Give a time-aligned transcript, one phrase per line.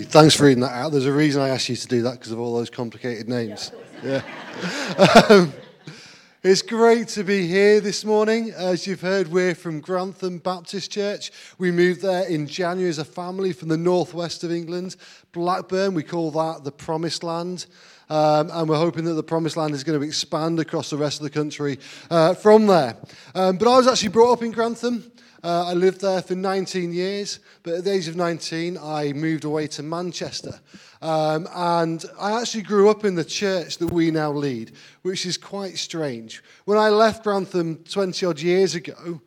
[0.00, 0.06] you.
[0.06, 0.92] Thanks for reading that out.
[0.92, 3.70] There's a reason I asked you to do that because of all those complicated names.
[4.02, 4.22] Yeah.
[5.28, 5.52] um,
[6.42, 8.50] it's great to be here this morning.
[8.56, 11.30] As you've heard, we're from Grantham Baptist Church.
[11.58, 14.96] We moved there in January as a family from the northwest of England.
[15.32, 17.66] Blackburn, we call that the Promised Land.
[18.08, 21.20] Um, and we're hoping that the Promised Land is going to expand across the rest
[21.20, 21.78] of the country
[22.10, 22.96] uh, from there.
[23.34, 25.12] Um, but I was actually brought up in Grantham.
[25.42, 29.44] Uh, I lived there for 19 years, but at the age of 19, I moved
[29.44, 30.60] away to Manchester.
[31.00, 34.72] Um, and I actually grew up in the church that we now lead,
[35.02, 36.42] which is quite strange.
[36.66, 39.22] When I left Grantham 20 odd years ago,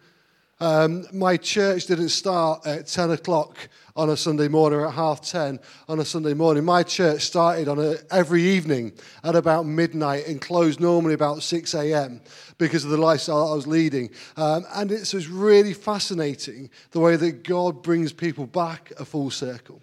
[0.59, 3.57] um, my church didn't start at 10 o'clock
[3.95, 6.63] on a Sunday morning or at half 10 on a Sunday morning.
[6.63, 8.93] My church started on a, every evening
[9.23, 12.21] at about midnight and closed normally about 6 a.m.
[12.57, 14.09] because of the lifestyle I was leading.
[14.37, 19.31] Um, and it's, it's really fascinating the way that God brings people back a full
[19.31, 19.81] circle.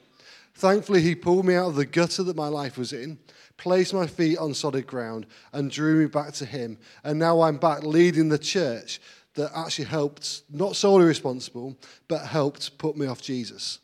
[0.55, 3.19] Thankfully, He pulled me out of the gutter that my life was in
[3.61, 6.79] placed my feet on solid ground and drew me back to him.
[7.05, 9.01] And now I'm back leading the church
[9.41, 11.77] that actually helped, not solely responsible,
[12.09, 13.79] but helped put me off Jesus.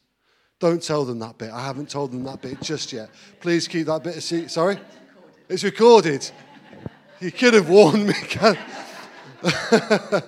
[0.58, 1.50] Don't tell them that bit.
[1.50, 3.08] I haven't told them that bit just yet.
[3.40, 4.50] Please keep that bit a secret.
[4.50, 4.78] Sorry?
[5.48, 6.30] It's recorded.
[7.20, 8.14] You could have warned me.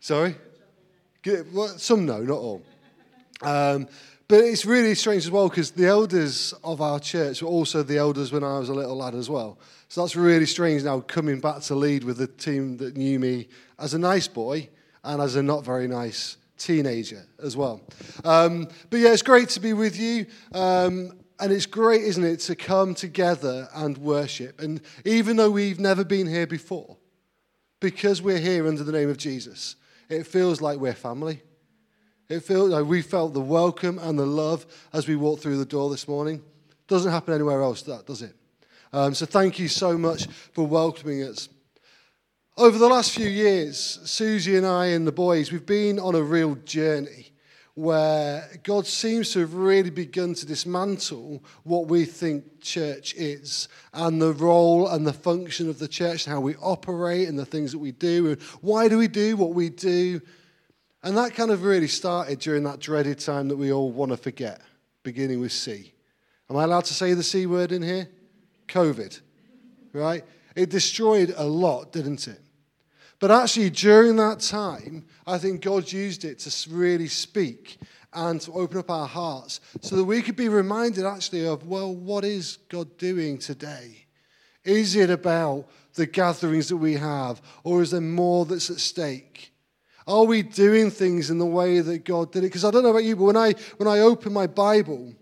[0.00, 0.36] Sorry?
[1.76, 2.62] Some no, not all.
[3.42, 3.88] Um,
[4.28, 7.98] but it's really strange as well because the elders of our church were also the
[7.98, 9.58] elders when I was a little lad as well.
[9.90, 13.48] So that's really strange now coming back to lead with a team that knew me
[13.76, 14.68] as a nice boy
[15.02, 17.80] and as a not very nice teenager as well.
[18.24, 20.26] Um, but yeah, it's great to be with you.
[20.52, 24.60] Um, and it's great, isn't it, to come together and worship.
[24.60, 26.96] And even though we've never been here before,
[27.80, 29.74] because we're here under the name of Jesus,
[30.08, 31.42] it feels like we're family.
[32.28, 35.64] It feels like we felt the welcome and the love as we walked through the
[35.64, 36.44] door this morning.
[36.86, 38.36] Doesn't happen anywhere else, that does it?
[38.92, 41.48] Um, so thank you so much for welcoming us.
[42.56, 46.22] Over the last few years, Susie and I and the boys, we've been on a
[46.22, 47.32] real journey
[47.74, 54.20] where God seems to have really begun to dismantle what we think church is and
[54.20, 57.70] the role and the function of the church and how we operate and the things
[57.70, 60.20] that we do and why do we do what we do.
[61.04, 64.16] And that kind of really started during that dreaded time that we all want to
[64.16, 64.60] forget,
[65.04, 65.92] beginning with C.
[66.50, 68.08] Am I allowed to say the C word in here?
[68.70, 69.20] COVID,
[69.92, 70.24] right?
[70.56, 72.40] It destroyed a lot, didn't it?
[73.18, 77.78] But actually, during that time, I think God used it to really speak
[78.12, 81.94] and to open up our hearts so that we could be reminded actually of, well,
[81.94, 84.06] what is God doing today?
[84.64, 89.52] Is it about the gatherings that we have, or is there more that's at stake?
[90.06, 92.48] Are we doing things in the way that God did it?
[92.48, 95.14] Because I don't know about you, but when I, when I open my Bible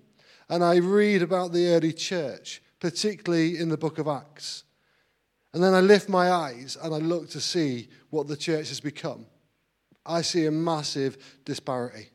[0.48, 4.64] and I read about the early church, particularly in the book of Acts.
[5.52, 8.80] And then I lift my eyes and I look to see what the church has
[8.80, 9.26] become.
[10.04, 12.10] I see a massive disparity.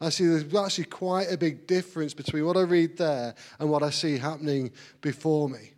[0.00, 3.82] I see there's actually quite a big difference between what I read there and what
[3.82, 5.72] I see happening before me.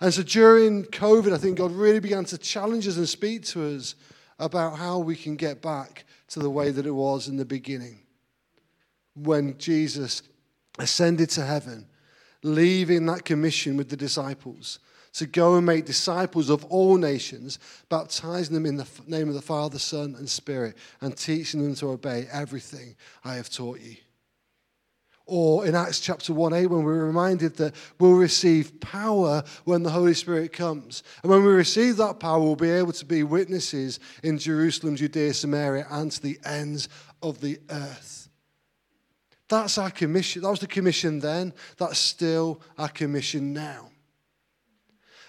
[0.00, 3.76] And so during COVID, I think God really began to challenge us and speak to
[3.76, 3.94] us
[4.38, 8.00] about how we can get back to the way that it was in the beginning.
[9.14, 10.22] When Jesus
[10.78, 11.86] ascended to heaven
[12.44, 14.78] leaving that commission with the disciples
[15.14, 19.42] to go and make disciples of all nations, baptizing them in the name of the
[19.42, 22.94] Father, Son, and Spirit, and teaching them to obey everything
[23.24, 23.96] I have taught you.
[25.26, 29.90] Or in Acts chapter 1 8, when we're reminded that we'll receive power when the
[29.90, 31.02] Holy Spirit comes.
[31.22, 35.32] And when we receive that power, we'll be able to be witnesses in Jerusalem, Judea,
[35.32, 36.90] Samaria, and to the ends
[37.22, 38.23] of the earth.
[39.48, 40.42] That's our commission.
[40.42, 41.52] That was the commission then.
[41.76, 43.90] That's still our commission now.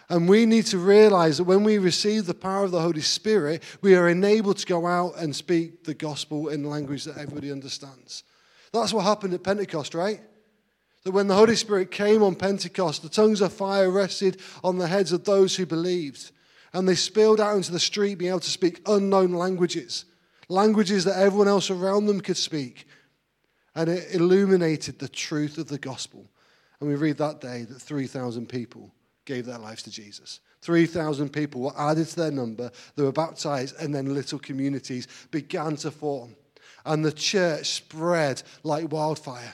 [0.07, 3.63] And we need to realize that when we receive the power of the Holy Spirit,
[3.81, 8.23] we are enabled to go out and speak the gospel in language that everybody understands.
[8.71, 10.21] That's what happened at Pentecost, right?
[11.03, 14.87] That when the Holy Spirit came on Pentecost, the tongues of fire rested on the
[14.87, 16.31] heads of those who believed.
[16.71, 20.05] And they spilled out into the street, being able to speak unknown languages,
[20.49, 22.85] languages that everyone else around them could speak
[23.75, 26.25] and it illuminated the truth of the gospel.
[26.79, 28.91] And we read that day that 3,000 people
[29.25, 30.39] gave their lives to Jesus.
[30.61, 35.75] 3,000 people were added to their number, they were baptized, and then little communities began
[35.77, 36.35] to form.
[36.85, 39.53] And the church spread like wildfire.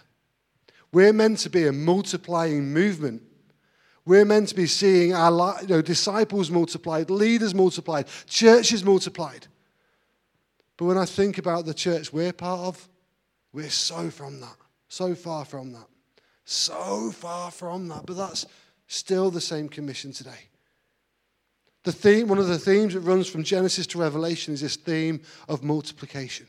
[0.91, 3.23] We're meant to be a multiplying movement.
[4.06, 9.47] We're meant to be seeing our you know, disciples multiplied, leaders multiplied, churches multiplied.
[10.75, 12.89] But when I think about the church we're part of,
[13.53, 14.56] we're so from that.
[14.88, 15.88] So far from that.
[16.45, 18.06] So far from that.
[18.06, 18.45] But that's
[18.88, 20.50] still the same commission today.
[21.83, 25.21] The theme, one of the themes that runs from Genesis to Revelation is this theme
[25.50, 26.45] of multiplication.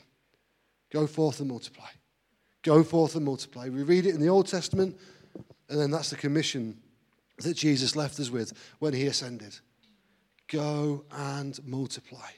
[0.93, 1.89] Go forth and multiply.
[2.63, 3.69] Go forth and multiply.
[3.69, 4.99] We read it in the Old Testament,
[5.69, 6.77] and then that's the commission
[7.39, 9.59] that Jesus left us with when he ascended.
[10.49, 12.29] Go and multiply.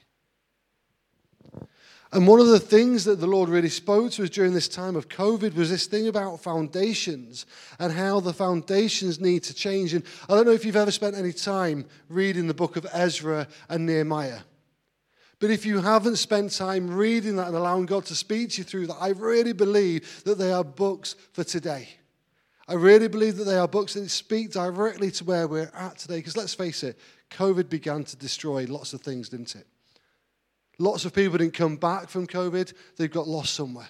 [2.11, 4.95] And one of the things that the Lord really spoke to us during this time
[4.95, 7.45] of COVID was this thing about foundations
[7.79, 9.93] and how the foundations need to change.
[9.93, 13.47] And I don't know if you've ever spent any time reading the book of Ezra
[13.69, 14.39] and Nehemiah.
[15.39, 18.63] But if you haven't spent time reading that and allowing God to speak to you
[18.63, 21.89] through that, I really believe that they are books for today.
[22.67, 26.17] I really believe that they are books that speak directly to where we're at today.
[26.17, 26.97] Because let's face it,
[27.31, 29.67] COVID began to destroy lots of things, didn't it?
[30.77, 33.87] Lots of people didn't come back from COVID, they've got lost somewhere.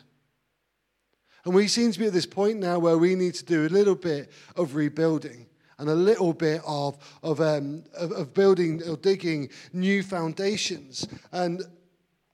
[1.45, 3.69] And we seem to be at this point now where we need to do a
[3.69, 5.45] little bit of rebuilding
[5.77, 11.07] and a little bit of, of, um, of, of building or digging new foundations.
[11.31, 11.61] And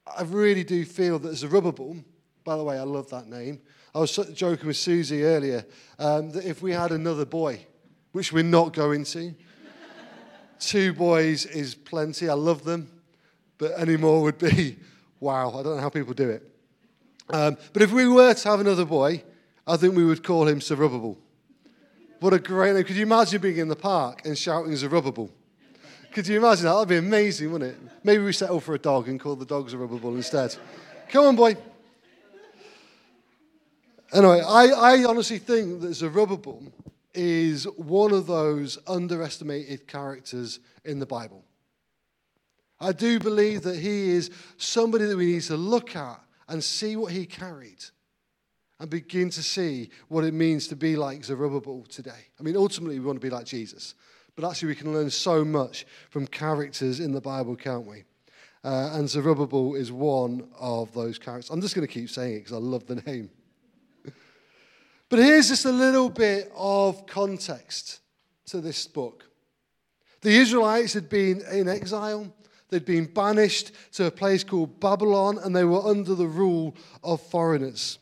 [0.06, 1.96] I really do feel that Zerubbabel,
[2.44, 3.60] by the way, I love that name.
[3.94, 5.66] I was joking with Susie earlier
[5.98, 7.66] um, that if we had another boy,
[8.12, 9.34] which we're not going to,
[10.58, 12.30] two boys is plenty.
[12.30, 13.01] I love them
[13.62, 14.76] but any more would be,
[15.20, 16.42] wow, I don't know how people do it.
[17.30, 19.22] Um, but if we were to have another boy,
[19.64, 21.16] I think we would call him Zerubbabel.
[22.18, 22.82] What a great name.
[22.82, 25.30] Could you imagine being in the park and shouting Zerubbabel?
[26.10, 26.74] Could you imagine that?
[26.74, 27.78] That'd be amazing, wouldn't it?
[28.02, 30.56] Maybe we settle for a dog and call the dog Zerubbabel instead.
[31.08, 31.56] Come on, boy.
[34.12, 36.64] Anyway, I, I honestly think that Zerubbabel
[37.14, 41.44] is one of those underestimated characters in the Bible.
[42.82, 46.96] I do believe that he is somebody that we need to look at and see
[46.96, 47.84] what he carried
[48.80, 52.26] and begin to see what it means to be like Zerubbabel today.
[52.40, 53.94] I mean, ultimately, we want to be like Jesus,
[54.34, 58.02] but actually, we can learn so much from characters in the Bible, can't we?
[58.64, 61.50] Uh, and Zerubbabel is one of those characters.
[61.50, 63.30] I'm just going to keep saying it because I love the name.
[65.08, 68.00] but here's just a little bit of context
[68.46, 69.24] to this book.
[70.22, 72.32] The Israelites had been in exile.
[72.72, 76.74] They'd been banished to a place called Babylon and they were under the rule
[77.04, 77.98] of foreigners.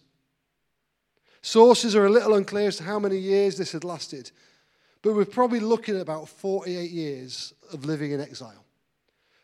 [1.42, 4.30] Sources are a little unclear as to how many years this had lasted,
[5.02, 8.64] but we're probably looking at about 48 years of living in exile.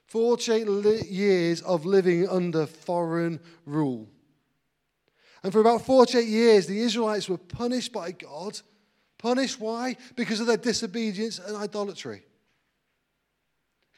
[0.06, 4.08] 48 years of living under foreign rule.
[5.42, 8.60] And for about 48 years, the Israelites were punished by God.
[9.18, 9.96] Punished why?
[10.14, 12.25] Because of their disobedience and idolatry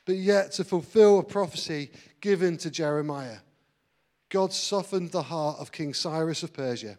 [0.09, 1.91] but yet to fulfill a prophecy
[2.23, 3.41] given to Jeremiah.
[4.31, 6.97] God softened the heart of King Cyrus of Persia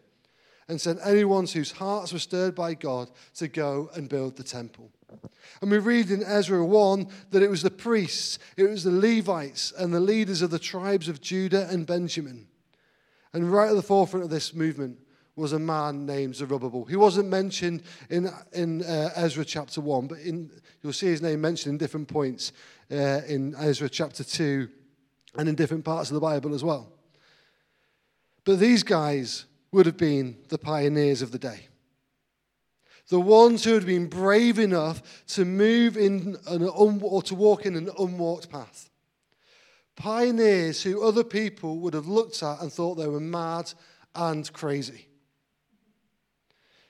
[0.68, 4.92] and sent anyone whose hearts were stirred by God to go and build the temple.
[5.60, 9.74] And we read in Ezra 1 that it was the priests, it was the Levites,
[9.76, 12.46] and the leaders of the tribes of Judah and Benjamin.
[13.34, 15.00] And right at the forefront of this movement
[15.40, 16.86] was a man named Zerubbabel.
[16.86, 20.52] He wasn't mentioned in, in uh, Ezra chapter 1, but in,
[20.84, 22.52] you'll see his name mentioned in different points
[22.92, 24.70] uh, in Ezra chapter 2
[25.36, 26.92] and in different parts of the Bible as well.
[28.44, 31.68] But these guys would have been the pioneers of the day.
[33.10, 37.66] The ones who had been brave enough to move in an un- or to walk
[37.66, 38.90] in an unwalked path.
[39.96, 43.74] Pioneers who other people would have looked at and thought they were mad
[44.16, 45.08] and crazy.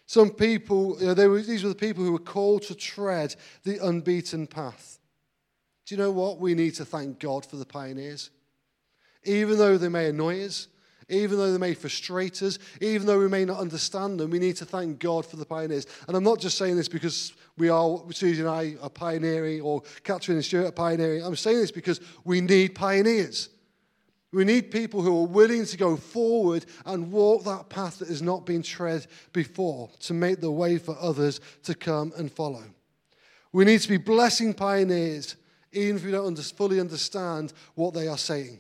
[0.10, 3.78] Some people, you know, were, these were the people who were called to tread the
[3.78, 4.98] unbeaten path.
[5.86, 6.39] Do you know what?
[6.39, 8.32] We need to thank God for the pioneers.
[9.24, 10.68] Even though they may annoy us,
[11.10, 14.56] even though they may frustrate us, even though we may not understand them, we need
[14.56, 15.86] to thank God for the pioneers.
[16.08, 19.84] And I'm not just saying this because we are, Susie and I are pioneering, or
[20.04, 21.24] Catherine and Stuart are pioneering.
[21.24, 23.50] I'm saying this because we need pioneers.
[24.31, 28.21] We need people who are willing to go forward and walk that path that has
[28.21, 32.63] not been tread before to make the way for others to come and follow.
[33.51, 35.36] We need to be blessing pioneers
[35.71, 38.59] even if we don't fully understand what they are saying.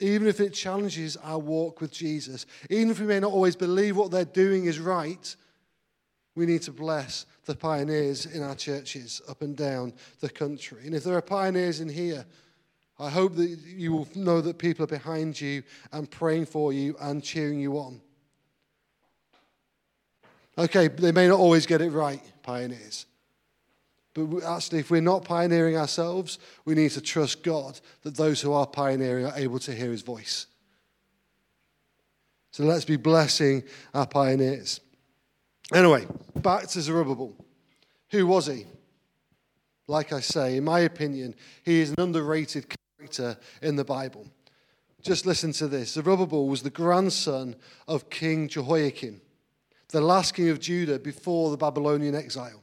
[0.00, 3.96] Even if it challenges our walk with Jesus, even if we may not always believe
[3.96, 5.34] what they're doing is right,
[6.34, 10.86] we need to bless the pioneers in our churches up and down the country.
[10.86, 12.24] And if there are pioneers in here,
[12.98, 15.62] I hope that you will know that people are behind you
[15.92, 18.00] and praying for you and cheering you on.
[20.56, 23.06] Okay, they may not always get it right, pioneers.
[24.14, 28.52] But actually, if we're not pioneering ourselves, we need to trust God that those who
[28.52, 30.46] are pioneering are able to hear his voice.
[32.50, 33.62] So let's be blessing
[33.94, 34.80] our pioneers.
[35.72, 37.36] Anyway, back to Zerubbabel.
[38.10, 38.66] Who was he?
[39.86, 42.66] Like I say, in my opinion, he is an underrated
[42.98, 44.26] character in the Bible.
[45.02, 45.92] Just listen to this.
[45.92, 47.54] Zerubbabel was the grandson
[47.86, 49.20] of King Jehoiakim,
[49.90, 52.60] the last king of Judah before the Babylonian exile.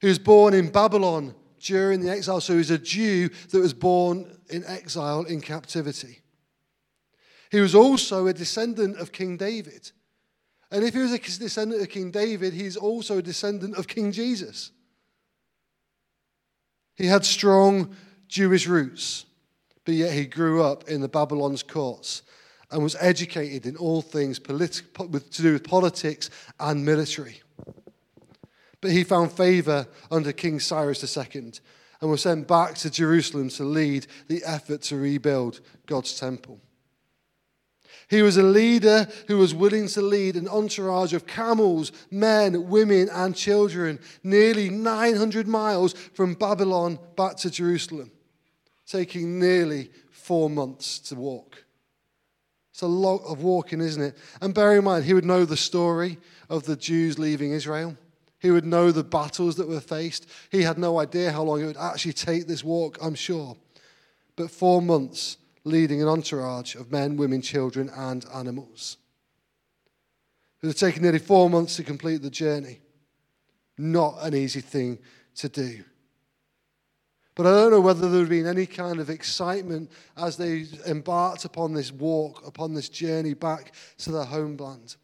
[0.00, 3.72] He was born in Babylon during the exile, so he was a Jew that was
[3.72, 6.18] born in exile in captivity.
[7.52, 9.92] He was also a descendant of King David.
[10.72, 14.10] And if he was a descendant of King David, he's also a descendant of King
[14.10, 14.72] Jesus.
[16.96, 17.94] He had strong
[18.32, 19.26] Jewish roots,
[19.84, 22.22] but yet he grew up in the Babylon's courts
[22.70, 24.82] and was educated in all things politi-
[25.30, 27.42] to do with politics and military.
[28.80, 31.52] But he found favor under King Cyrus II
[32.00, 36.58] and was sent back to Jerusalem to lead the effort to rebuild God's temple.
[38.08, 43.10] He was a leader who was willing to lead an entourage of camels, men, women,
[43.12, 48.10] and children nearly 900 miles from Babylon back to Jerusalem,
[48.86, 51.64] taking nearly four months to walk.
[52.72, 54.16] It's a lot of walking, isn't it?
[54.40, 57.96] And bear in mind, he would know the story of the Jews leaving Israel.
[58.38, 60.26] He would know the battles that were faced.
[60.50, 63.56] He had no idea how long it would actually take this walk, I'm sure.
[64.36, 68.96] But four months leading an entourage of men, women, children, and animals.
[70.56, 72.80] It would have taken nearly four months to complete the journey.
[73.78, 74.98] Not an easy thing
[75.36, 75.84] to do.
[77.34, 81.44] But I don't know whether there have been any kind of excitement as they embarked
[81.44, 84.96] upon this walk, upon this journey back to their homeland.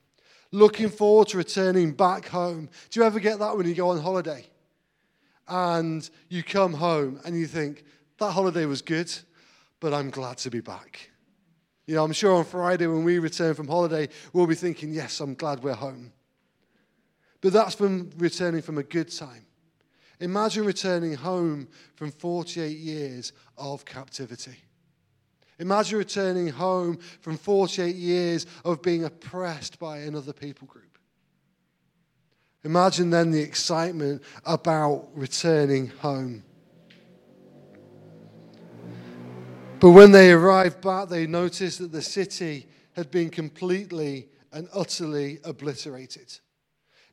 [0.53, 2.69] Looking forward to returning back home.
[2.91, 4.47] Do you ever get that when you go on holiday?
[5.47, 7.85] And you come home and you think,
[8.19, 9.11] that holiday was good
[9.81, 11.11] but I'm glad to be back.
[11.87, 15.21] You know, I'm sure on Friday when we return from holiday, we'll be thinking, yes,
[15.21, 16.13] I'm glad we're home.
[17.41, 19.47] But that's from returning from a good time.
[20.21, 24.57] Imagine returning home from 48 years of captivity.
[25.61, 30.99] Imagine returning home from 48 years of being oppressed by another people group.
[32.65, 36.43] Imagine then the excitement about returning home.
[39.81, 45.39] But when they arrived back, they noticed that the city had been completely and utterly
[45.45, 46.41] obliterated.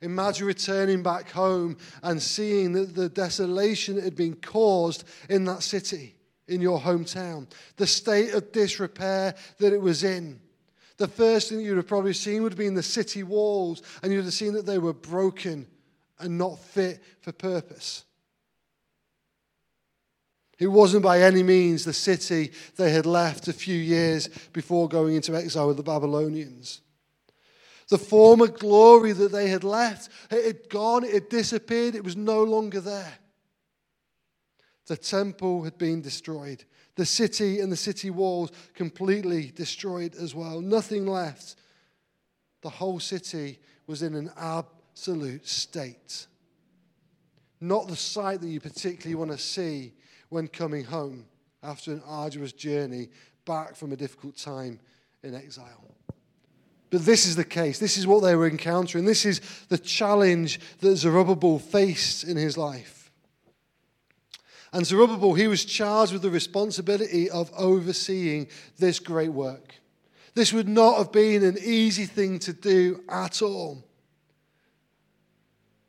[0.06, 5.64] Imagine returning back home and seeing that the desolation that had been caused in that
[5.64, 6.16] city,
[6.48, 7.48] in your hometown,
[7.78, 10.40] the state of disrepair that it was in.
[10.98, 14.24] The first thing you'd have probably seen would have been the city walls, and you'd
[14.24, 15.66] have seen that they were broken
[16.20, 18.06] and not fit for purpose.
[20.60, 25.16] It wasn't by any means the city they had left a few years before going
[25.16, 26.82] into exile with the Babylonians.
[27.90, 32.16] The former glory that they had left, it had gone, it had disappeared, it was
[32.18, 33.14] no longer there.
[34.88, 36.64] The temple had been destroyed.
[36.96, 40.62] The city and the city walls completely destroyed as well.
[40.62, 41.56] Nothing left.
[42.62, 46.28] The whole city was in an absolute state.
[47.60, 49.94] Not the sight that you particularly want to see
[50.30, 51.26] when coming home
[51.62, 53.10] after an arduous journey
[53.46, 54.80] back from a difficult time
[55.24, 55.95] in exile.
[56.96, 57.78] But this is the case.
[57.78, 59.04] This is what they were encountering.
[59.04, 63.12] This is the challenge that Zerubbabel faced in his life.
[64.72, 68.48] And Zerubbabel, he was charged with the responsibility of overseeing
[68.80, 69.76] this great work.
[70.36, 73.84] This would not have been an easy thing to do at all.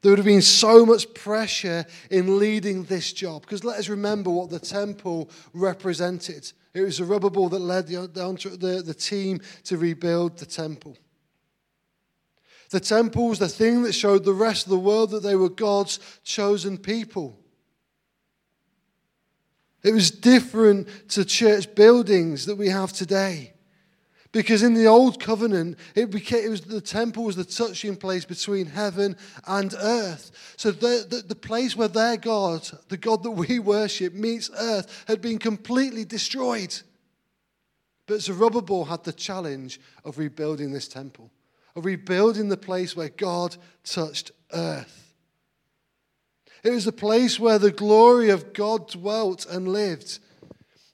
[0.06, 3.42] There would have been so much pressure in leading this job.
[3.42, 6.52] Because let us remember what the temple represented.
[6.74, 10.96] It was Zerubbabel that led the, the, the team to rebuild the temple.
[12.70, 15.48] The temple was the thing that showed the rest of the world that they were
[15.48, 17.36] God's chosen people.
[19.82, 23.54] It was different to church buildings that we have today.
[24.36, 28.26] Because in the old covenant, it, became, it was the temple was the touching place
[28.26, 29.16] between heaven
[29.46, 30.30] and earth.
[30.58, 35.04] So the, the, the place where their God, the God that we worship, meets earth,
[35.08, 36.78] had been completely destroyed.
[38.06, 41.30] But Zerubbabel had the challenge of rebuilding this temple,
[41.74, 45.14] of rebuilding the place where God touched earth.
[46.62, 50.18] It was a place where the glory of God dwelt and lived.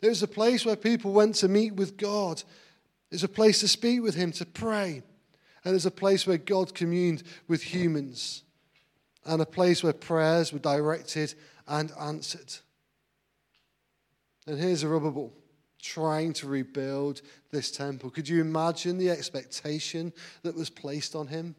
[0.01, 2.45] It was a place where people went to meet with God.
[3.13, 5.03] There's a place to speak with Him, to pray.
[5.65, 8.43] And there's a place where God communed with humans.
[9.27, 11.35] And a place where prayers were directed
[11.69, 12.55] and answered.
[14.47, 15.31] And here's a Zerubbabel.
[15.79, 18.09] trying to rebuild this temple.
[18.09, 21.55] Could you imagine the expectation that was placed on him?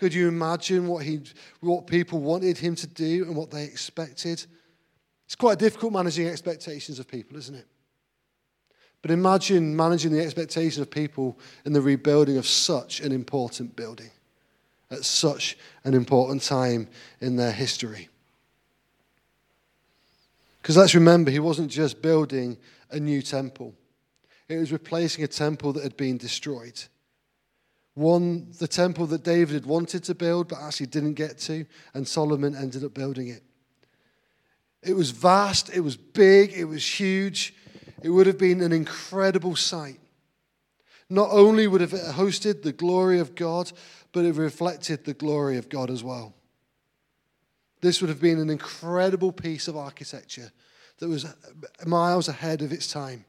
[0.00, 1.20] Could you imagine what, he,
[1.60, 4.46] what people wanted him to do and what they expected?
[5.26, 7.66] It's quite difficult managing expectations of people, isn't it?
[9.02, 14.10] But imagine managing the expectation of people in the rebuilding of such an important building
[14.90, 16.88] at such an important time
[17.20, 18.08] in their history.
[20.62, 22.56] Because let's remember, he wasn't just building
[22.90, 23.74] a new temple,
[24.48, 26.80] it was replacing a temple that had been destroyed.
[27.94, 32.06] One, the temple that David had wanted to build but actually didn't get to, and
[32.06, 33.42] Solomon ended up building it.
[34.82, 37.54] It was vast, it was big, it was huge.
[38.02, 40.00] It would have been an incredible sight.
[41.08, 43.72] Not only would have it hosted the glory of God,
[44.12, 46.34] but it reflected the glory of God as well.
[47.80, 50.50] This would have been an incredible piece of architecture
[50.98, 51.26] that was
[51.84, 53.24] miles ahead of its time.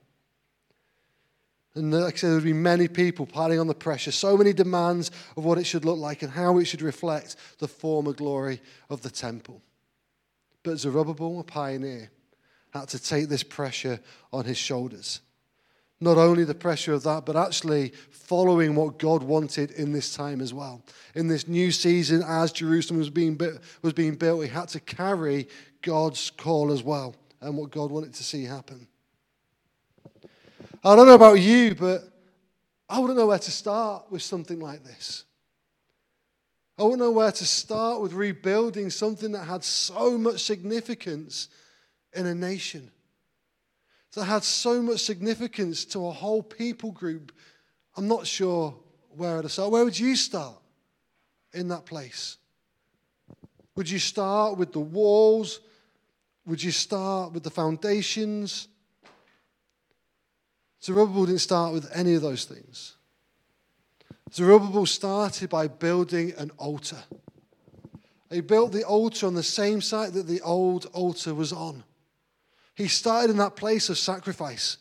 [1.76, 4.52] And like I said, there would be many people piling on the pressure, so many
[4.52, 8.62] demands of what it should look like and how it should reflect the former glory
[8.90, 9.62] of the temple.
[10.64, 12.10] But Zerubbabel, a pioneer,
[12.74, 14.00] had to take this pressure
[14.32, 15.22] on his shoulders.
[16.00, 20.42] Not only the pressure of that, but actually following what God wanted in this time
[20.42, 20.84] as well.
[21.16, 24.80] In this new season, as Jerusalem was being, built, was being built, he had to
[24.80, 25.48] carry
[25.82, 28.88] God's call as well and what God wanted to see happen.
[30.84, 32.04] I don't know about you, but
[32.88, 35.24] I wouldn't know where to start with something like this.
[36.78, 41.50] I wouldn't know where to start with rebuilding something that had so much significance
[42.14, 42.92] in a nation
[44.14, 47.32] that had so much significance to a whole people group,
[47.96, 48.74] I'm not sure
[49.16, 49.72] where to start.
[49.72, 50.58] Where would you start
[51.54, 52.38] in that place?
[53.76, 55.60] Would you start with the walls?
[56.48, 58.68] Would you start with the foundations?
[60.82, 62.96] Zerubbabel didn't start with any of those things.
[64.34, 67.04] Zerubbabel started by building an altar.
[68.32, 71.84] He built the altar on the same site that the old altar was on.
[72.78, 74.78] He started in that place of sacrifice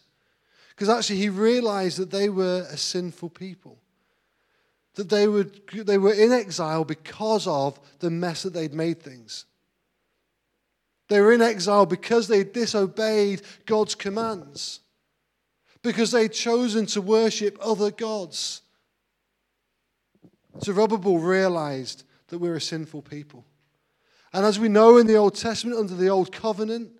[0.68, 3.78] because actually he realized that they were a sinful people.
[4.96, 9.46] That they, would, they were in exile because of the mess that they'd made things.
[11.08, 14.80] They were in exile because they disobeyed God's commands,
[15.82, 18.60] because they'd chosen to worship other gods.
[20.62, 23.46] Zerubbabel realized that we're a sinful people.
[24.34, 26.90] And as we know in the Old Testament, under the Old Covenant,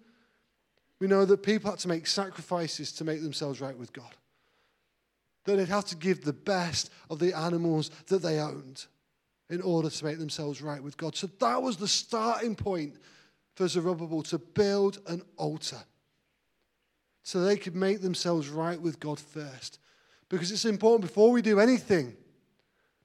[1.01, 4.15] we know that people had to make sacrifices to make themselves right with God.
[5.45, 8.87] That they'd have to give the best of the animals that they owned
[9.49, 11.15] in order to make themselves right with God.
[11.15, 12.97] So that was the starting point
[13.55, 15.83] for Zerubbabel to build an altar
[17.23, 19.79] so they could make themselves right with God first.
[20.29, 22.17] Because it's important before we do anything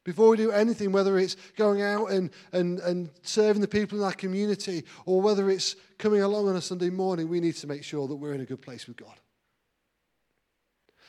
[0.04, 4.04] before we do anything, whether it's going out and, and, and serving the people in
[4.04, 7.84] our community or whether it's coming along on a Sunday morning, we need to make
[7.84, 9.14] sure that we're in a good place with God.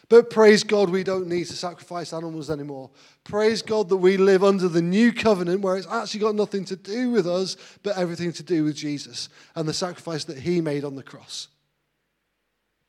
[0.08, 2.90] But praise God, we don't need to sacrifice animals anymore.
[3.24, 6.76] Praise God that we live under the new covenant where it's actually got nothing to
[6.76, 10.84] do with us, but everything to do with Jesus and the sacrifice that he made
[10.84, 11.48] on the cross.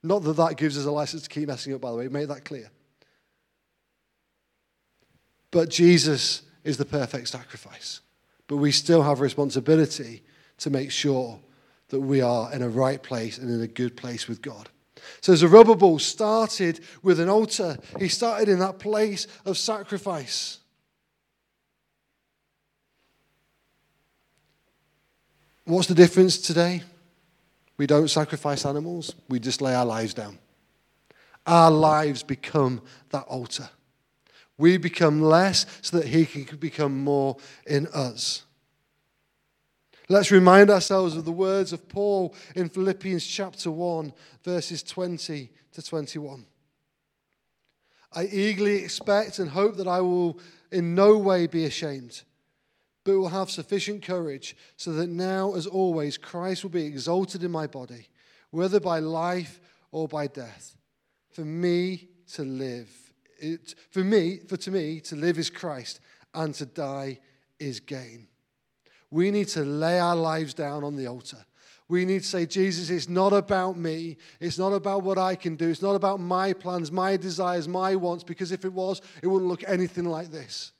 [0.01, 2.27] Not that that gives us a license to keep messing up, by the way, make
[2.27, 2.69] that clear.
[5.53, 8.01] But Jesus is the perfect sacrifice.
[8.47, 10.23] But we still have responsibility
[10.57, 11.39] to make sure
[11.89, 14.69] that we are in a right place and in a good place with God.
[15.21, 17.77] So Zerubbabel started with an altar.
[17.99, 20.57] He started in that place of sacrifice.
[25.65, 26.81] What's the difference today?
[27.77, 30.39] We don't sacrifice animals, we just lay our lives down.
[31.45, 33.69] Our lives become that altar.
[34.57, 38.43] We become less so that He can become more in us.
[40.09, 44.13] Let's remind ourselves of the words of Paul in Philippians chapter 1,
[44.43, 46.45] verses 20 to 21.
[48.11, 50.39] I eagerly expect and hope that I will
[50.71, 52.21] in no way be ashamed,
[53.03, 57.51] but will have sufficient courage so that now, as always, Christ will be exalted in
[57.51, 58.07] my body,
[58.51, 59.59] whether by life
[59.91, 60.75] or by death.
[61.31, 63.02] For me to live
[63.91, 65.99] for me, for to me, to live is Christ
[66.33, 67.19] and to die
[67.59, 68.27] is gain.
[69.11, 71.45] We need to lay our lives down on the altar.
[71.87, 74.17] We need to say, Jesus, it's not about me.
[74.39, 75.69] It's not about what I can do.
[75.69, 79.49] It's not about my plans, my desires, my wants, because if it was, it wouldn't
[79.49, 80.71] look anything like this.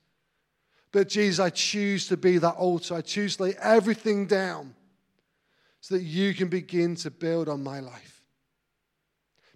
[0.92, 2.96] But Jesus, I choose to be that altar.
[2.96, 4.76] I choose to lay everything down
[5.82, 8.24] so that you can begin to build on my life.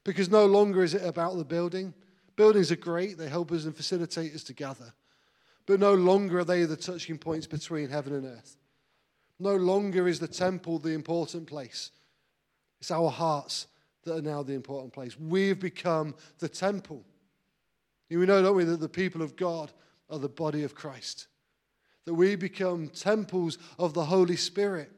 [0.04, 1.94] Because no longer is it about the building.
[2.38, 4.94] Buildings are great, they help us and facilitate us to gather.
[5.66, 8.56] But no longer are they the touching points between heaven and earth.
[9.40, 11.92] No longer is the temple the important place.
[12.80, 13.68] It's our hearts
[14.04, 15.20] that are now the important place.
[15.20, 17.04] We've become the temple.
[18.10, 19.72] We know, don't we, that the people of God
[20.10, 21.28] are the body of Christ.
[22.06, 24.92] That we become temples of the Holy Spirit.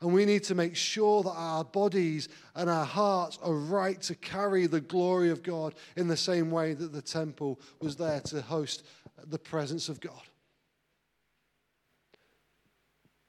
[0.00, 4.14] And we need to make sure that our bodies and our hearts are right to
[4.14, 8.40] carry the glory of God in the same way that the temple was there to
[8.40, 8.82] host
[9.26, 10.22] the presence of God.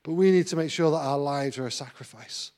[0.04, 2.52] But we need to make sure that our lives are a sacrifice,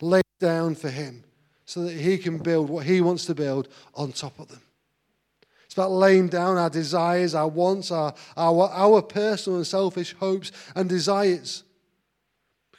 [0.00, 1.24] laid down for Him,
[1.64, 4.60] so that He can build what He wants to build on top of them.
[5.64, 10.50] It's about laying down our desires, our wants, our, our, our personal and selfish hopes
[10.74, 11.62] and desires.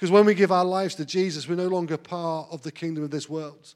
[0.01, 3.03] Because when we give our lives to Jesus, we're no longer part of the kingdom
[3.03, 3.75] of this world,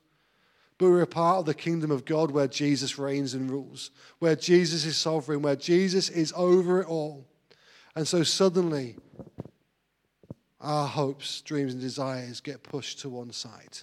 [0.80, 4.36] but we're a part of the kingdom of God where Jesus reigns and rules, where
[4.36, 7.28] Jesus is sovereign, where Jesus is over it all.
[7.96, 8.96] And so suddenly,
[10.60, 13.78] our hopes, dreams, and desires get pushed to one side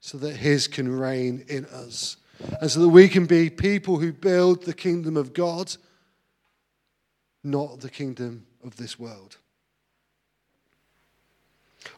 [0.00, 2.18] so that His can reign in us.
[2.60, 5.74] And so that we can be people who build the kingdom of God,
[7.42, 9.38] not the kingdom of this world.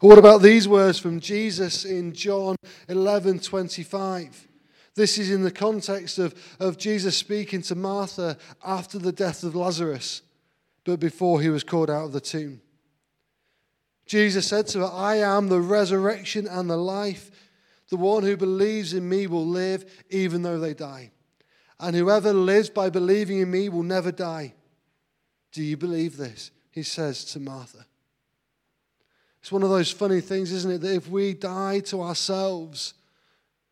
[0.00, 2.56] What about these words from Jesus in John
[2.88, 4.48] 11 25?
[4.94, 9.54] This is in the context of, of Jesus speaking to Martha after the death of
[9.54, 10.22] Lazarus,
[10.84, 12.60] but before he was called out of the tomb.
[14.06, 17.30] Jesus said to her, I am the resurrection and the life.
[17.90, 21.12] The one who believes in me will live even though they die.
[21.78, 24.54] And whoever lives by believing in me will never die.
[25.52, 26.50] Do you believe this?
[26.70, 27.86] He says to Martha.
[29.40, 30.80] It's one of those funny things, isn't it?
[30.80, 32.94] That if we die to ourselves,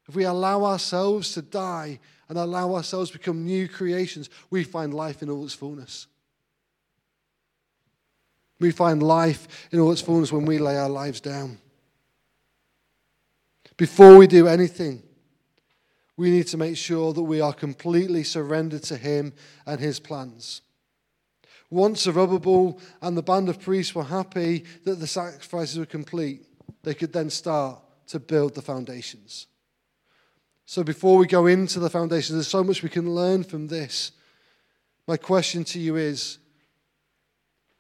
[0.09, 1.99] if we allow ourselves to die
[2.29, 6.07] and allow ourselves to become new creations, we find life in all its fullness.
[8.59, 11.59] We find life in all its fullness when we lay our lives down.
[13.77, 15.03] Before we do anything,
[16.17, 19.35] we need to make sure that we are completely surrendered to Him
[19.67, 20.63] and His plans.
[21.71, 26.47] Once Zerubbabel and the band of priests were happy that the sacrifices were complete,
[26.83, 29.47] they could then start to build the foundations.
[30.65, 34.13] So before we go into the foundations, there's so much we can learn from this.
[35.07, 36.39] My question to you is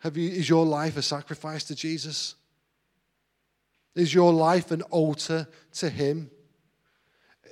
[0.01, 2.37] have you, is your life a sacrifice to Jesus?
[3.95, 6.31] Is your life an altar to Him?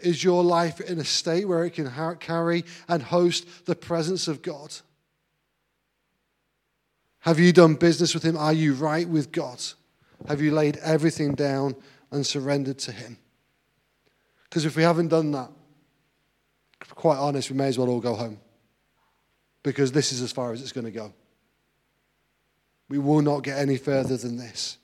[0.03, 4.43] Is your life in a state where it can carry and host the presence of
[4.43, 4.73] God?
[7.25, 8.37] Have you done business with Him?
[8.37, 9.59] Are you right with God?
[10.29, 11.75] Have you laid everything down
[12.11, 13.17] and surrendered to Him?
[14.45, 15.51] Because if we haven't done that,
[16.91, 18.39] quite honest, we may as well all go home.
[19.63, 21.15] Because this is as far as it's going to go.
[22.91, 24.77] We will not get any further than this.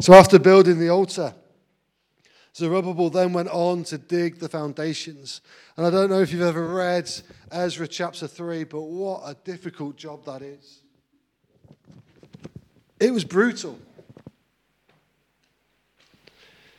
[0.00, 1.34] So, after building the altar,
[2.54, 5.40] Zerubbabel then went on to dig the foundations.
[5.76, 7.10] And I don't know if you've ever read
[7.50, 10.80] Ezra chapter 3, but what a difficult job that is.
[13.00, 13.78] It was brutal.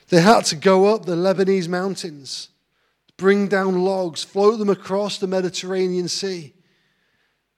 [0.10, 2.50] They had to go up the Lebanese mountains,
[3.18, 6.54] bring down logs, float them across the Mediterranean Sea.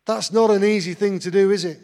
[0.06, 1.80] That's not an easy thing to do, is it?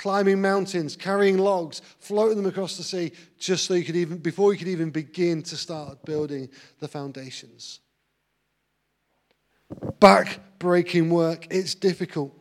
[0.00, 4.50] Climbing mountains, carrying logs, floating them across the sea, just so you could even, before
[4.50, 7.80] you could even begin to start building the foundations.
[10.00, 12.34] Back breaking work, it's difficult.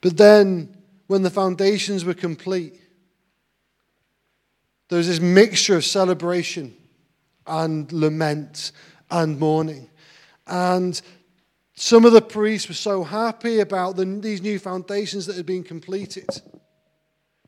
[0.00, 0.76] But then,
[1.08, 2.80] when the foundations were complete,
[4.90, 6.76] there was this mixture of celebration
[7.48, 8.70] and lament
[9.10, 9.90] and mourning.
[10.46, 11.02] And
[11.80, 15.64] some of the priests were so happy about the, these new foundations that had been
[15.64, 16.28] completed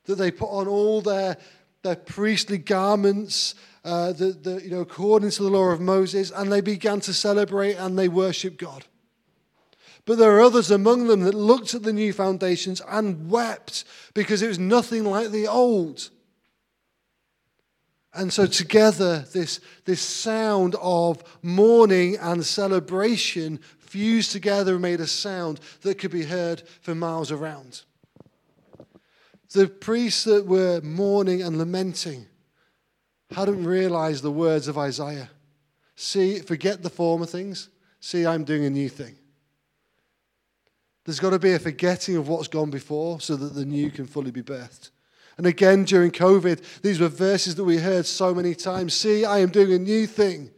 [0.06, 1.36] that they put on all their,
[1.82, 6.50] their priestly garments, uh, the, the, you know, according to the law of Moses, and
[6.50, 8.86] they began to celebrate and they worship God.
[10.06, 14.40] But there are others among them that looked at the new foundations and wept because
[14.40, 16.08] it was nothing like the old.
[18.14, 25.06] And so, together, this, this sound of mourning and celebration fused together and made a
[25.06, 27.82] sound that could be heard for miles around.
[29.52, 32.26] The priests that were mourning and lamenting
[33.30, 35.30] hadn't realized the words of Isaiah.
[35.94, 37.68] See, forget the former things.
[38.00, 39.16] See, I'm doing a new thing.
[41.04, 44.06] There's got to be a forgetting of what's gone before so that the new can
[44.06, 44.90] fully be birthed.
[45.36, 49.38] And again, during COVID, these were verses that we heard so many times See, I
[49.38, 50.50] am doing a new thing.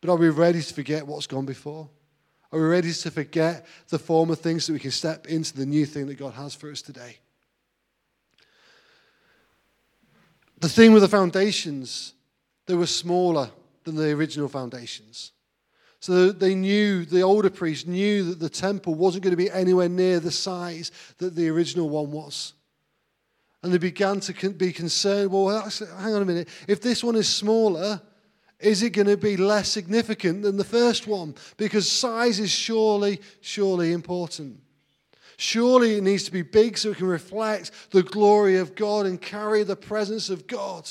[0.00, 1.88] But are we ready to forget what's gone before?
[2.52, 5.84] Are we ready to forget the former things so we can step into the new
[5.84, 7.18] thing that God has for us today?
[10.60, 12.14] The thing with the foundations,
[12.66, 13.50] they were smaller
[13.84, 15.32] than the original foundations.
[16.00, 19.88] So they knew, the older priests knew that the temple wasn't going to be anywhere
[19.88, 22.52] near the size that the original one was.
[23.66, 26.48] And they began to be concerned well, hang on a minute.
[26.68, 28.00] If this one is smaller,
[28.60, 31.34] is it going to be less significant than the first one?
[31.56, 34.60] Because size is surely, surely important.
[35.36, 39.20] Surely it needs to be big so it can reflect the glory of God and
[39.20, 40.88] carry the presence of God.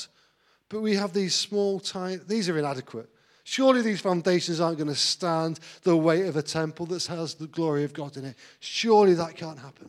[0.68, 3.08] But we have these small, tiny, these are inadequate.
[3.44, 7.46] Surely these foundations aren't going to stand the weight of a temple that has the
[7.46, 8.36] glory of God in it.
[8.60, 9.88] Surely that can't happen.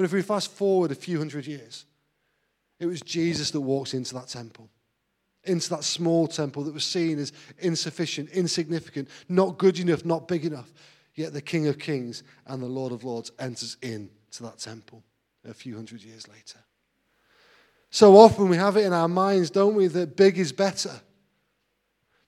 [0.00, 1.84] But if we fast forward a few hundred years,
[2.78, 4.70] it was Jesus that walks into that temple
[5.44, 10.46] into that small temple that was seen as insufficient, insignificant, not good enough, not big
[10.46, 10.72] enough.
[11.14, 15.04] Yet the King of Kings and the Lord of Lords enters into that temple
[15.46, 16.60] a few hundred years later.
[17.90, 20.98] So often we have it in our minds, don't we, that big is better.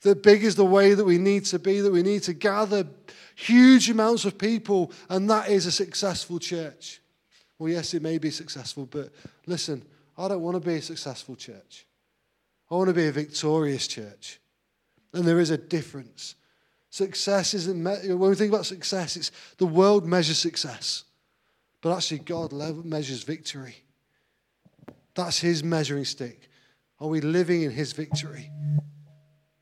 [0.03, 2.87] That big is the way that we need to be, that we need to gather
[3.35, 7.02] huge amounts of people, and that is a successful church.
[7.63, 9.11] Well, yes, it may be successful, but
[9.47, 9.85] listen,
[10.19, 11.87] I don't want to be a successful church.
[12.69, 14.41] I want to be a victorious church.
[15.13, 16.35] And there is a difference.
[16.91, 21.05] Success isn't, me- when we think about success, it's the world measures success.
[21.81, 22.53] But actually, God
[22.85, 23.77] measures victory.
[25.15, 26.51] That's his measuring stick.
[26.99, 28.51] Are we living in his victory?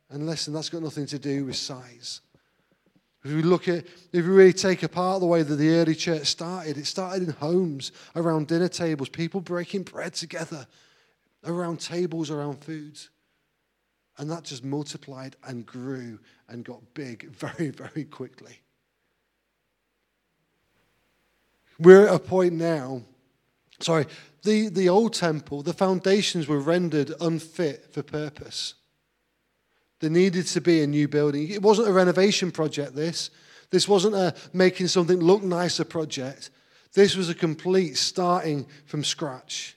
[0.09, 2.23] And listen, that's got nothing to do with size.
[3.23, 6.27] If we look at, if we really take apart the way that the early church
[6.27, 10.67] started, it started in homes, around dinner tables, people breaking bread together,
[11.45, 13.11] around tables, around foods.
[14.17, 18.61] And that just multiplied and grew and got big very, very quickly.
[21.79, 23.03] We're at a point now,
[23.81, 24.07] sorry,
[24.43, 28.75] the, the old temple, the foundations were rendered unfit for purpose.
[30.01, 31.49] There needed to be a new building.
[31.49, 33.31] It wasn't a renovation project, this.
[33.71, 36.51] This wasn't a making something look nicer project.
[36.93, 39.77] This was a complete starting from scratch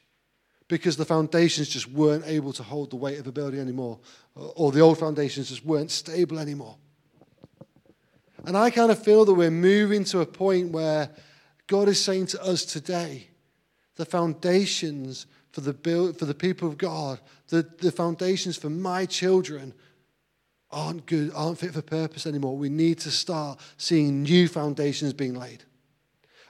[0.68, 4.00] because the foundations just weren't able to hold the weight of a building anymore,
[4.34, 6.78] or the old foundations just weren't stable anymore.
[8.46, 11.10] And I kind of feel that we're moving to a point where
[11.68, 13.28] God is saying to us today,
[13.96, 19.06] the foundations for the, build, for the people of God, the, the foundations for my
[19.06, 19.74] children
[20.74, 22.58] aren't good, aren't fit for purpose anymore.
[22.58, 25.64] We need to start seeing new foundations being laid.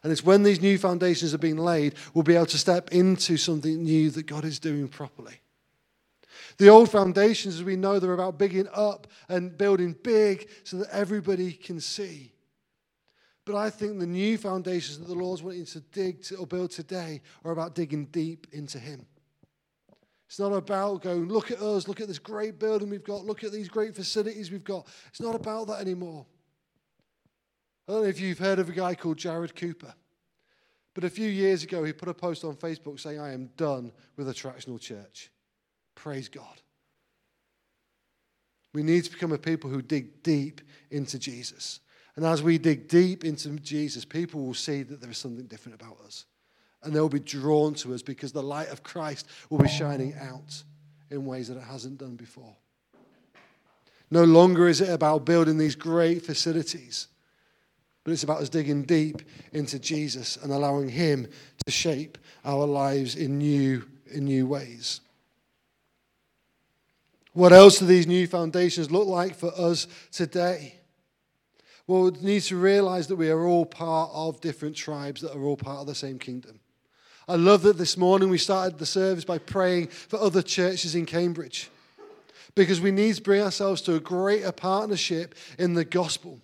[0.04, 3.38] And it's when these new foundations are being laid, we'll be able to step into
[3.38, 5.40] something new that God is doing properly.
[6.58, 10.90] The old foundations, as we know, they're about bigging up and building big so that
[10.92, 12.34] everybody can see.
[13.46, 16.72] But I think the new foundations that the Lord's wanting to dig to, or build
[16.72, 19.06] today are about digging deep into Him.
[20.34, 23.44] It's not about going, look at us, look at this great building we've got, look
[23.44, 24.88] at these great facilities we've got.
[25.10, 26.26] It's not about that anymore.
[27.88, 29.94] I don't know if you've heard of a guy called Jared Cooper.
[30.96, 33.92] But a few years ago, he put a post on Facebook saying, I am done
[34.18, 35.30] with attractional church.
[35.94, 36.64] Praise God.
[38.74, 41.80] We need to become a people who dig deep into Jesus.
[42.16, 45.80] And as we dig deep into Jesus, people will see that there is something different
[45.80, 46.26] about us.
[46.84, 50.64] And they'll be drawn to us because the light of Christ will be shining out
[51.10, 52.56] in ways that it hasn't done before.
[54.12, 57.08] No longer is it about building these great facilities
[58.04, 59.22] but it's about us digging deep
[59.54, 61.28] into Jesus and allowing Him
[61.66, 65.00] to shape our lives in new, in new ways.
[67.32, 70.76] What else do these new foundations look like for us today?
[71.88, 75.44] Well, we need to realize that we are all part of different tribes that are
[75.44, 76.60] all part of the same kingdom.
[77.28, 81.06] I love that this morning we started the service by praying for other churches in
[81.06, 81.70] Cambridge
[82.56, 86.40] because we need to bring ourselves to a greater partnership in the gospel.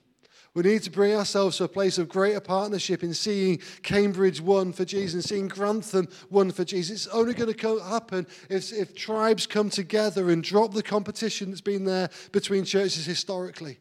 [0.56, 4.74] We need to bring ourselves to a place of greater partnership in seeing Cambridge won
[4.74, 7.06] for Jesus and seeing Grantham won for Jesus.
[7.06, 11.62] It's only going to happen if, if tribes come together and drop the competition that's
[11.62, 13.78] been there between churches historically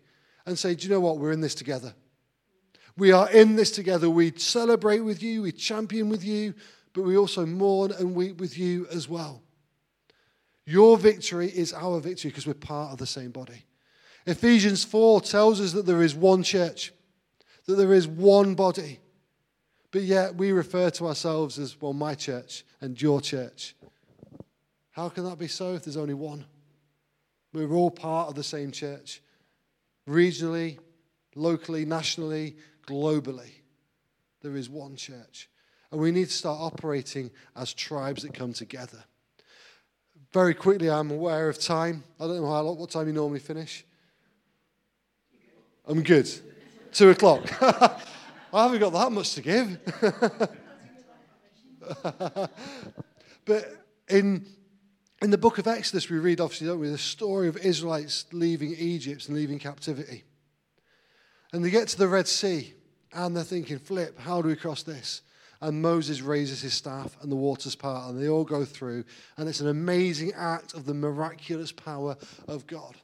[0.47, 1.19] and say, do you know what?
[1.19, 1.95] We're in this together.
[2.99, 4.11] We are in this together.
[4.11, 6.55] We celebrate with you, we champion with you,
[6.99, 9.41] but we also mourn and weep with you as well.
[10.67, 13.67] Your victory is our victory because we're part of the same body.
[14.27, 16.93] Ephesians 4 tells us that there is one church,
[17.67, 18.99] that there is one body.
[19.93, 23.77] But yet we refer to ourselves as, well, my church and your church.
[24.91, 26.47] How can that be so if there's only one?
[27.53, 29.23] We're all part of the same church,
[30.09, 30.81] regionally,
[31.37, 32.57] locally, nationally,
[32.89, 33.53] globally.
[34.43, 35.49] There is one church.
[35.91, 39.05] And we need to start operating as tribes that come together.
[40.33, 42.05] Very quickly, I'm aware of time.
[42.21, 43.85] I don't know how long, what time you normally finish.
[45.87, 46.29] I'm good.
[46.93, 47.51] Two o'clock.
[47.63, 49.79] I haven't got that much to give.
[53.47, 53.77] but
[54.09, 54.47] in,
[55.23, 58.75] in the book of Exodus, we read, obviously, don't we, the story of Israelites leaving
[58.75, 60.25] Egypt and leaving captivity.
[61.53, 62.75] And they get to the Red Sea,
[63.15, 65.23] and they're thinking, flip, how do we cross this?
[65.61, 69.05] And Moses raises his staff, and the waters part, and they all go through.
[69.37, 72.17] And it's an amazing act of the miraculous power
[72.47, 72.97] of God.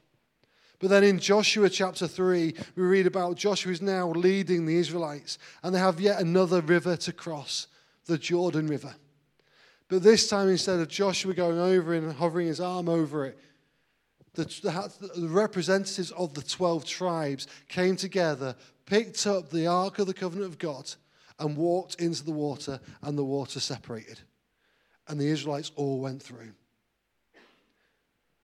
[0.79, 5.37] But then in Joshua chapter 3, we read about Joshua is now leading the Israelites,
[5.63, 7.67] and they have yet another river to cross,
[8.05, 8.95] the Jordan River.
[9.87, 13.39] But this time, instead of Joshua going over and hovering his arm over it,
[14.33, 20.07] the, the, the representatives of the 12 tribes came together, picked up the Ark of
[20.07, 20.91] the Covenant of God,
[21.39, 24.19] and walked into the water, and the water separated.
[25.07, 26.53] And the Israelites all went through.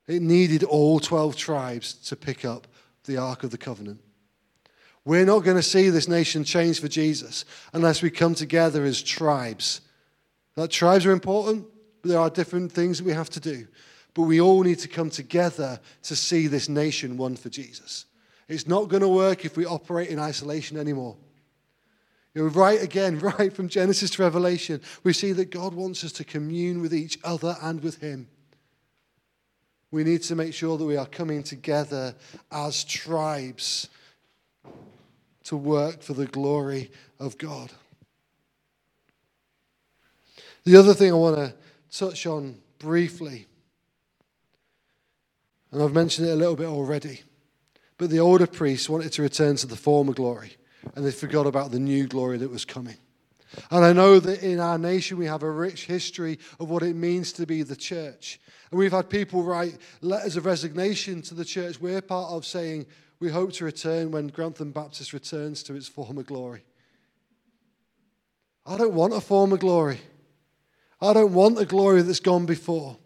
[0.07, 2.67] It needed all 12 tribes to pick up
[3.05, 4.01] the Ark of the Covenant.
[5.05, 9.01] We're not going to see this nation change for Jesus unless we come together as
[9.01, 9.81] tribes.
[10.55, 11.65] That tribes are important,
[12.01, 13.67] but there are different things that we have to do.
[14.13, 18.05] But we all need to come together to see this nation won for Jesus.
[18.47, 21.15] It's not going to work if we operate in isolation anymore.
[22.33, 26.11] You know, right again, right from Genesis to Revelation, we see that God wants us
[26.13, 28.27] to commune with each other and with Him.
[29.91, 32.15] We need to make sure that we are coming together
[32.49, 33.89] as tribes
[35.43, 37.71] to work for the glory of God.
[40.63, 41.53] The other thing I want to
[41.91, 43.47] touch on briefly,
[45.71, 47.21] and I've mentioned it a little bit already,
[47.97, 50.55] but the older priests wanted to return to the former glory,
[50.95, 52.97] and they forgot about the new glory that was coming.
[53.69, 56.95] And I know that in our nation we have a rich history of what it
[56.95, 58.39] means to be the church.
[58.69, 62.85] And we've had people write letters of resignation to the church we're part of saying,
[63.19, 66.63] we hope to return when Grantham Baptist returns to its former glory.
[68.65, 69.99] I don't want a former glory.
[71.01, 72.97] I don't want a glory that's gone before.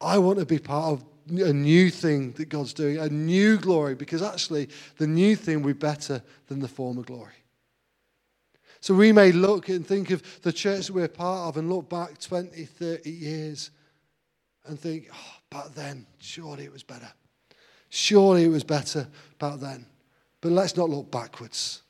[0.00, 3.94] I want to be part of a new thing that God's doing, a new glory,
[3.94, 7.32] because actually the new thing will be better than the former glory.
[8.80, 11.88] So we may look and think of the church that we're part of and look
[11.88, 13.70] back 20, 30 years
[14.66, 17.10] and think, oh, back then, surely it was better.
[17.88, 19.86] Surely it was better back then.
[20.40, 21.82] But let's not look backwards.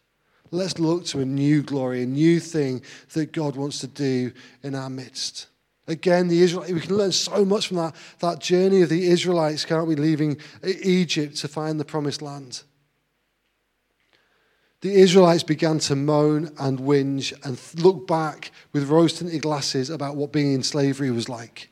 [0.50, 4.74] Let's look to a new glory, a new thing that God wants to do in
[4.74, 5.48] our midst.
[5.88, 9.64] Again, the Israel, we can learn so much from that, that journey of the Israelites,
[9.64, 12.62] can't we, leaving Egypt to find the promised land.
[14.82, 20.14] The Israelites began to moan and whinge and look back with rose tinted glasses about
[20.14, 21.70] what being in slavery was like.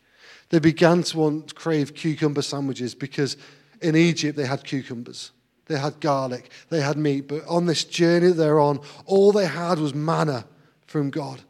[0.48, 3.36] They began to want crave cucumber sandwiches because
[3.82, 5.32] in Egypt they had cucumbers,
[5.66, 7.28] they had garlic, they had meat.
[7.28, 10.46] But on this journey they're on, all they had was manna
[10.86, 11.42] from God.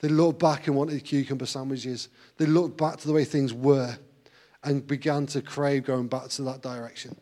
[0.00, 2.08] They looked back and wanted cucumber sandwiches.
[2.36, 3.96] They looked back to the way things were
[4.62, 7.16] and began to crave going back to that direction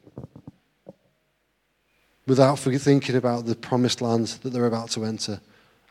[2.26, 5.40] without thinking about the promised land that they're about to enter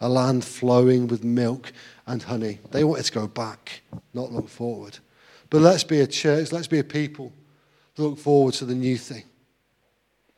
[0.01, 1.71] a land flowing with milk
[2.05, 2.59] and honey.
[2.71, 3.81] They wanted to go back,
[4.13, 4.99] not look forward.
[5.49, 7.31] But let's be a church, let's be a people
[7.97, 9.23] look forward to the new thing.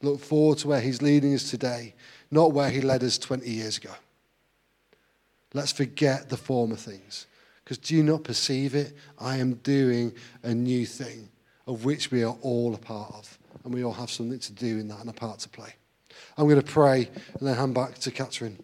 [0.02, 1.96] Look forward to where He's leading us today,
[2.30, 3.92] not where He led us 20 years ago.
[5.58, 7.26] Let's forget the former things.
[7.64, 8.96] Because do you not perceive it?
[9.18, 11.30] I am doing a new thing
[11.66, 13.40] of which we are all a part of.
[13.64, 15.74] And we all have something to do in that and a part to play.
[16.38, 18.60] I'm going to pray and then hand back to Catherine.